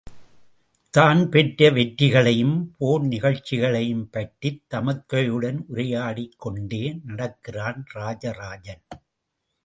தான் 0.93 1.29
பெற்ற 1.29 1.69
வெற்றிகளையும் 1.69 2.55
போர் 2.77 3.03
நிகழ்ச்சிகளையும் 3.03 4.09
பற்றித் 4.09 4.63
தமக்கையுடன் 4.69 5.59
உரையாடிக் 5.67 6.33
கொண்டே 6.37 6.99
நடக்கிறான் 7.03 7.85
இராஜராஜன். 7.93 8.83